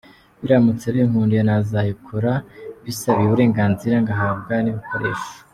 [0.41, 2.31] Biramutse binkundiye nazayikora
[2.81, 5.31] mbisabiye uburenganzira ngahabwa n’ibikoresho.